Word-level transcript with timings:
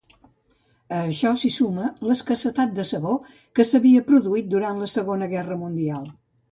A 0.99 1.01
això 1.09 1.33
s'hi 1.41 1.51
suma 1.57 1.91
l'escassetat 2.07 2.75
de 2.81 2.87
sabó 2.95 3.15
que 3.59 3.69
s'havia 3.73 4.05
produït 4.13 4.53
durant 4.57 4.85
la 4.85 4.93
Segona 4.99 5.35
Guerra 5.37 5.65
Mundial. 5.67 6.15